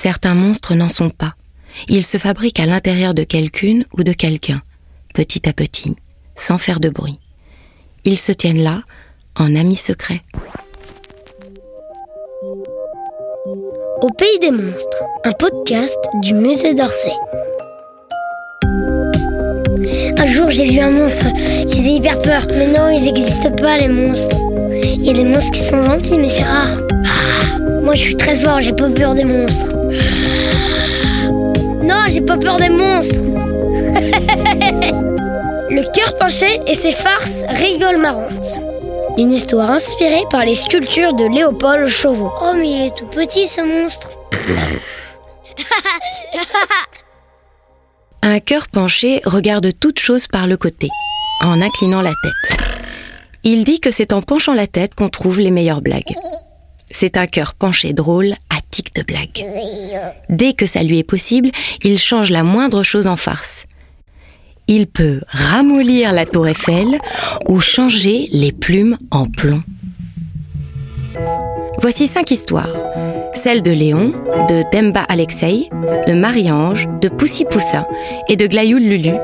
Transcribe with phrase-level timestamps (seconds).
[0.00, 1.34] Certains monstres n'en sont pas.
[1.88, 4.62] Ils se fabriquent à l'intérieur de quelqu'une ou de quelqu'un,
[5.12, 5.96] petit à petit,
[6.36, 7.18] sans faire de bruit.
[8.04, 8.84] Ils se tiennent là,
[9.34, 10.22] en amis secrets.
[14.00, 17.10] Au pays des monstres, un podcast du musée d'Orsay.
[20.16, 21.26] Un jour, j'ai vu un monstre
[21.66, 22.46] qui faisait hyper peur.
[22.50, 24.36] Mais non, ils n'existent pas, les monstres.
[24.70, 26.30] Il y a des monstres qui sont gentils, mais
[27.88, 29.72] moi, je suis très fort, j'ai pas peur des monstres.
[31.82, 33.14] Non, j'ai pas peur des monstres.
[35.70, 38.58] Le cœur penché et ses farces rigolent marrantes.
[39.16, 42.30] Une histoire inspirée par les sculptures de Léopold Chauveau.
[42.42, 44.10] Oh, mais il est tout petit, ce monstre.
[48.20, 50.90] Un cœur penché regarde toute chose par le côté,
[51.40, 52.58] en inclinant la tête.
[53.44, 56.12] Il dit que c'est en penchant la tête qu'on trouve les meilleures blagues.
[56.90, 59.44] C'est un cœur penché drôle, attique de blagues.
[60.28, 61.50] Dès que ça lui est possible,
[61.82, 63.66] il change la moindre chose en farce.
[64.66, 66.98] Il peut ramollir la tour Eiffel
[67.48, 69.62] ou changer les plumes en plomb.
[71.80, 72.72] Voici cinq histoires.
[73.34, 74.12] Celle de Léon,
[74.48, 75.70] de Demba Alexei,
[76.06, 77.86] de Marie-Ange, de Poussy Poussa
[78.28, 79.14] et de Glayoul Lulu,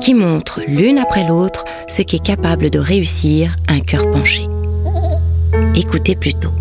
[0.00, 4.48] qui montrent l'une après l'autre ce qu'est capable de réussir un cœur penché.
[5.74, 6.52] Écoutez plutôt.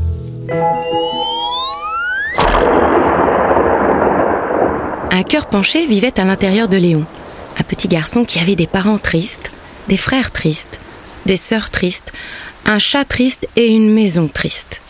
[5.12, 7.06] Un cœur penché vivait à l'intérieur de Léon,
[7.60, 9.52] un petit garçon qui avait des parents tristes,
[9.88, 10.80] des frères tristes,
[11.26, 12.14] des sœurs tristes,
[12.66, 14.82] un chat triste et une maison triste,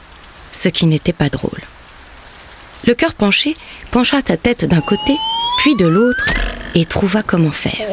[0.52, 1.62] ce qui n'était pas drôle.
[2.86, 3.58] Le cœur penché
[3.90, 5.16] pencha sa tête d'un côté,
[5.60, 6.34] puis de l'autre,
[6.76, 7.88] et trouva comment faire.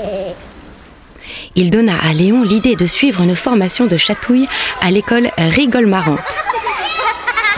[1.56, 4.48] Il donna à Léon l'idée de suivre une formation de chatouille
[4.82, 6.44] à l'école Rigole Marrante.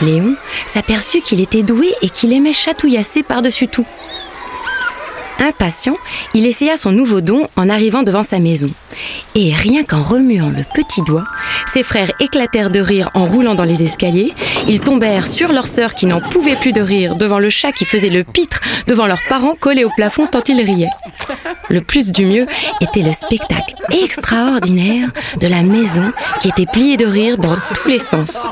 [0.01, 0.35] Léon
[0.67, 3.85] s'aperçut qu'il était doué et qu'il aimait chatouillasser par-dessus tout.
[5.39, 5.95] Impatient,
[6.33, 8.69] il essaya son nouveau don en arrivant devant sa maison.
[9.35, 11.25] Et rien qu'en remuant le petit doigt,
[11.71, 14.33] ses frères éclatèrent de rire en roulant dans les escaliers.
[14.67, 17.85] Ils tombèrent sur leur sœur qui n'en pouvait plus de rire devant le chat qui
[17.85, 20.89] faisait le pitre devant leurs parents collés au plafond tant ils riaient.
[21.69, 22.47] Le plus du mieux
[22.81, 25.09] était le spectacle extraordinaire
[25.39, 28.47] de la maison qui était pliée de rire dans tous les sens.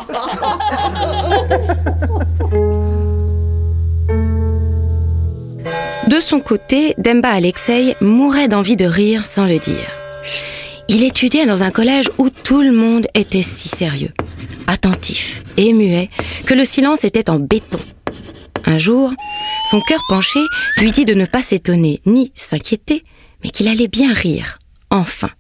[6.07, 9.89] De son côté, Demba Alexei mourait d'envie de rire sans le dire.
[10.87, 14.13] Il étudiait dans un collège où tout le monde était si sérieux,
[14.67, 16.09] attentif et muet
[16.45, 17.79] que le silence était en béton.
[18.65, 19.11] Un jour,
[19.71, 20.39] son cœur penché
[20.77, 23.03] lui dit de ne pas s'étonner ni s'inquiéter,
[23.43, 24.59] mais qu'il allait bien rire,
[24.91, 25.31] enfin.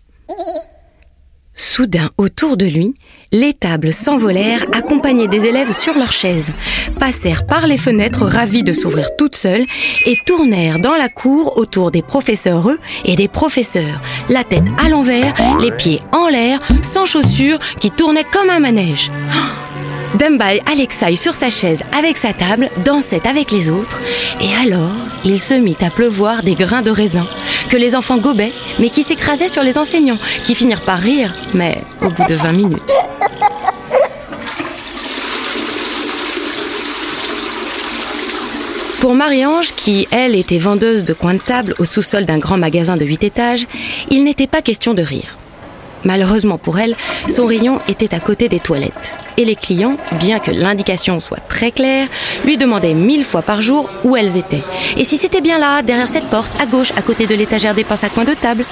[1.55, 2.93] Soudain, autour de lui,
[3.31, 6.51] les tables s'envolèrent, accompagnées des élèves sur leurs chaises,
[6.99, 9.65] passèrent par les fenêtres ravis de s'ouvrir toutes seules
[10.05, 14.89] et tournèrent dans la cour autour des professeurs eux et des professeurs, la tête à
[14.89, 16.59] l'envers, les pieds en l'air,
[16.93, 19.09] sans chaussures, qui tournaient comme un manège.
[20.19, 23.99] Dumbai Alexei sur sa chaise avec sa table dansait avec les autres.
[24.41, 24.91] Et alors
[25.25, 27.25] il se mit à pleuvoir des grains de raisin
[27.69, 31.81] que les enfants gobaient mais qui s'écrasaient sur les enseignants qui finirent par rire mais
[32.01, 32.93] au bout de 20 minutes.
[39.05, 42.97] Pour Marie-Ange, qui, elle, était vendeuse de coin de table au sous-sol d'un grand magasin
[42.97, 43.67] de 8 étages,
[44.09, 45.37] il n'était pas question de rire.
[46.05, 46.95] Malheureusement pour elle,
[47.27, 49.15] son rayon était à côté des toilettes.
[49.37, 52.07] Et les clients, bien que l'indication soit très claire,
[52.45, 54.63] lui demandaient mille fois par jour où elles étaient.
[54.95, 57.83] Et si c'était bien là, derrière cette porte, à gauche, à côté de l'étagère des
[57.83, 58.65] pinces à coin de table.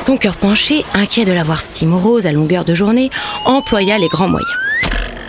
[0.00, 3.10] Son cœur penché, inquiet de la voir si morose à longueur de journée,
[3.44, 4.50] employa les grands moyens.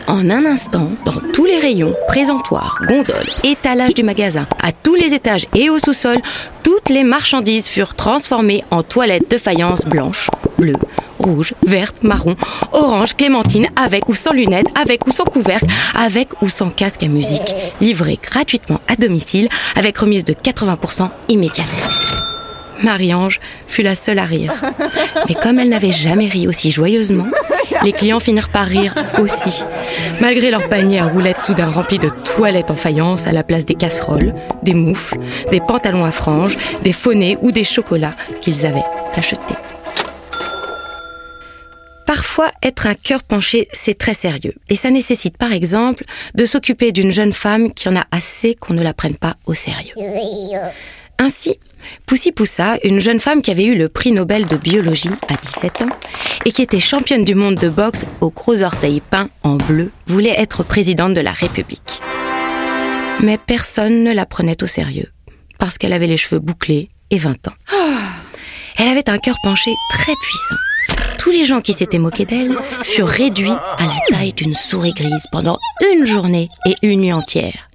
[0.08, 5.14] En un instant, dans tous les rayons, présentoirs, gondoles, étalages du magasin, à tous les
[5.14, 6.18] étages et au sous-sol,
[6.64, 10.76] toutes les marchandises furent transformées en toilettes de faïence blanches, bleues,
[11.20, 12.36] rouges, vertes, marron,
[12.72, 17.08] orange, clémentine, avec ou sans lunettes, avec ou sans couvercle, avec ou sans casque à
[17.08, 21.68] musique, livrées gratuitement à domicile, avec remise de 80% immédiate.
[22.84, 24.54] Marie-Ange fut la seule à rire.
[25.28, 27.28] Mais comme elle n'avait jamais ri aussi joyeusement,
[27.84, 29.64] les clients finirent par rire aussi,
[30.22, 33.76] malgré leur panier à roulettes soudain rempli de toilettes en faïence à la place des
[33.76, 35.18] casseroles, des moufles,
[35.52, 38.84] des pantalons à franges, des fonnets ou des chocolats qu'ils avaient
[39.16, 39.56] achetés.
[42.06, 44.54] Parfois, être un cœur penché, c'est très sérieux.
[44.70, 46.04] Et ça nécessite, par exemple,
[46.36, 49.54] de s'occuper d'une jeune femme qui en a assez qu'on ne la prenne pas au
[49.54, 49.94] sérieux.
[51.20, 51.58] Ainsi,
[52.06, 55.84] Poussy Poussa, une jeune femme qui avait eu le prix Nobel de biologie à 17
[55.84, 55.90] ans
[56.46, 60.36] et qui était championne du monde de boxe aux gros orteils peints en bleu, voulait
[60.38, 62.02] être présidente de la République.
[63.22, 65.12] Mais personne ne la prenait au sérieux,
[65.60, 67.54] parce qu'elle avait les cheveux bouclés et 20 ans.
[68.78, 70.56] Elle avait un cœur penché très puissant.
[71.20, 75.26] Tous les gens qui s'étaient moqués d'elle furent réduits à la taille d'une souris grise
[75.32, 75.58] pendant
[75.94, 77.70] une journée et une nuit entière.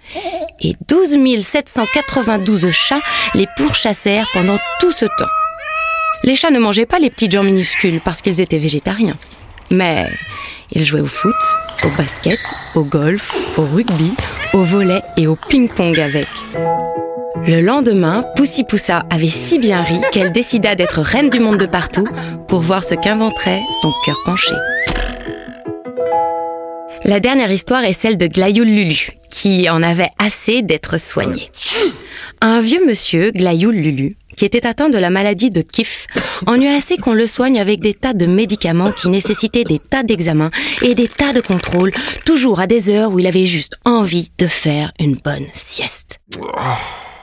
[0.61, 3.01] Et 12 792 chats
[3.35, 5.31] les pourchassèrent pendant tout ce temps.
[6.25, 9.15] Les chats ne mangeaient pas les petites gens minuscules parce qu'ils étaient végétariens.
[9.71, 10.07] Mais
[10.73, 11.35] ils jouaient au foot,
[11.85, 12.41] au basket,
[12.75, 14.13] au golf, au rugby,
[14.53, 16.29] au volet et au ping-pong avec.
[17.47, 21.67] Le lendemain, Poussy Poussa avait si bien ri qu'elle décida d'être reine du monde de
[21.67, 22.07] partout
[22.49, 24.53] pour voir ce qu'inventerait son cœur penché.
[27.09, 31.51] La dernière histoire est celle de Glayoul Lulu, qui en avait assez d'être soigné.
[32.43, 36.07] Un vieux monsieur, Glayoul Lulu, qui était atteint de la maladie de Kif,
[36.47, 40.03] en eut assez qu'on le soigne avec des tas de médicaments qui nécessitaient des tas
[40.03, 40.51] d'examens
[40.83, 41.93] et des tas de contrôles,
[42.27, 46.21] toujours à des heures où il avait juste envie de faire une bonne sieste.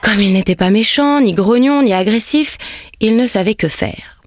[0.02, 2.58] Comme il n'était pas méchant, ni grognon, ni agressif,
[2.98, 4.20] il ne savait que faire.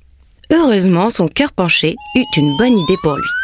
[0.54, 3.39] Heureusement, son cœur penché eut une bonne idée pour lui.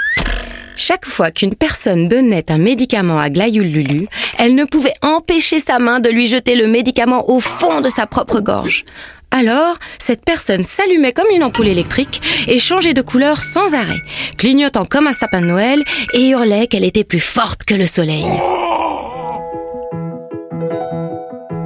[0.75, 4.07] Chaque fois qu'une personne donnait un médicament à Glayoul Lulu,
[4.38, 8.06] elle ne pouvait empêcher sa main de lui jeter le médicament au fond de sa
[8.06, 8.83] propre gorge.
[9.31, 14.01] Alors, cette personne s'allumait comme une ampoule électrique et changeait de couleur sans arrêt,
[14.38, 15.83] clignotant comme un sapin de Noël
[16.13, 18.25] et hurlait qu'elle était plus forte que le soleil.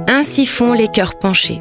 [0.08, 1.60] Ainsi font les cœurs penchés.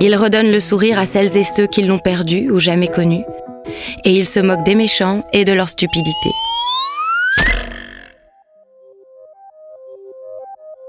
[0.00, 3.24] Ils redonnent le sourire à celles et ceux qui l'ont perdu ou jamais connu,
[4.04, 6.30] et ils se moquent des méchants et de leur stupidité.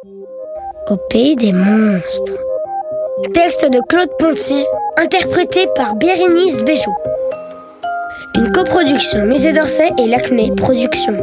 [0.03, 2.37] Au pays des monstres.
[3.33, 4.63] Texte de Claude Ponty,
[4.95, 6.95] interprété par Bérénice Béchot.
[8.35, 11.17] Une coproduction Musée d'Orsay et l'Acmé Productions.